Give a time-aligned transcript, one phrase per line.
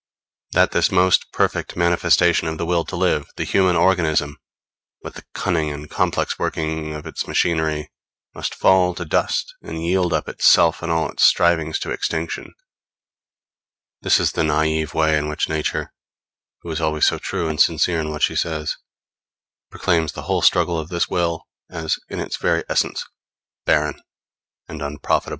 [0.53, 4.37] That this most perfect manifestation of the will to live, the human organism,
[5.03, 7.91] with the cunning and complex working of its machinery,
[8.33, 12.51] must fall to dust and yield up itself and all its strivings to extinction
[14.01, 15.93] this is the naïve way in which Nature,
[16.63, 18.77] who is always so true and sincere in what she says,
[19.69, 23.05] proclaims the whole struggle of this will as in its very essence
[23.65, 24.01] barren
[24.67, 25.29] and unprofitable.